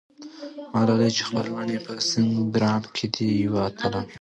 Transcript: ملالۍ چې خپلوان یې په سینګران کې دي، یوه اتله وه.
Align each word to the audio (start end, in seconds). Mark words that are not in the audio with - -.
ملالۍ 0.73 1.09
چې 1.17 1.21
خپلوان 1.27 1.67
یې 1.73 1.79
په 1.87 1.93
سینګران 2.09 2.83
کې 2.95 3.05
دي، 3.13 3.29
یوه 3.45 3.61
اتله 3.69 3.99
وه. 4.05 4.09